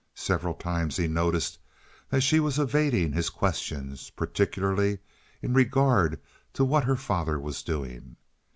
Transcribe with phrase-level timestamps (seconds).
[0.15, 1.59] Several times he noticed
[2.09, 4.97] that she was evading his questions, particularly
[5.43, 6.19] in regard
[6.53, 8.15] to what her father was doing.